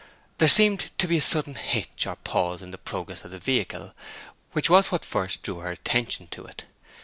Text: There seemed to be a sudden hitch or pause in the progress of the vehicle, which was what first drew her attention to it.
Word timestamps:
There 0.39 0.47
seemed 0.47 0.89
to 0.97 1.07
be 1.07 1.17
a 1.17 1.21
sudden 1.21 1.53
hitch 1.53 2.07
or 2.07 2.15
pause 2.15 2.63
in 2.63 2.71
the 2.71 2.79
progress 2.79 3.23
of 3.23 3.29
the 3.29 3.37
vehicle, 3.37 3.93
which 4.53 4.67
was 4.67 4.91
what 4.91 5.05
first 5.05 5.43
drew 5.43 5.59
her 5.59 5.69
attention 5.69 6.25
to 6.29 6.43
it. 6.43 6.65